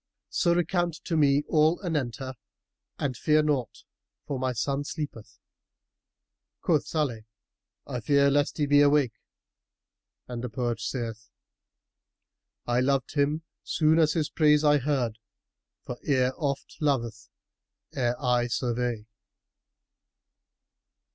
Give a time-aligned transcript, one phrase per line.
[0.31, 2.33] So recount to me all anent her
[2.97, 3.83] and fear naught,
[4.25, 5.37] for my son sleepeth."
[6.63, 7.25] Quoth Salih,
[7.85, 9.13] "I fear lest he be awake;
[10.27, 11.29] and the poet saith,
[12.65, 15.19] 'I loved him, soon as his praise I heard;
[15.51, 17.29] * For ear oft loveth
[17.93, 19.05] ere eye survey.